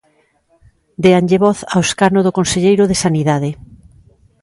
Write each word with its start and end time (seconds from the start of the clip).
Déanlle 1.03 1.37
voz 1.45 1.59
ao 1.73 1.79
escano 1.87 2.19
do 2.23 2.35
conselleiro 2.39 2.83
de 2.87 2.95
Sanidade. 3.03 3.49